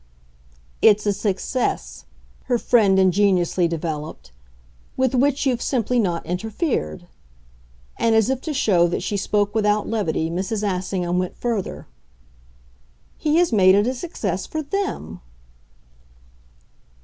[0.81, 2.05] "It's a success,"
[2.45, 4.31] her friend ingeniously developed,
[4.97, 7.05] "with which you've simply not interfered."
[7.97, 10.63] And as if to show that she spoke without levity Mrs.
[10.67, 11.85] Assingham went further.
[13.19, 15.21] "He has made it a success for THEM